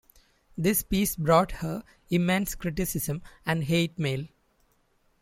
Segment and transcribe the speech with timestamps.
[0.57, 4.25] This piece brought her immense criticism and hate mail.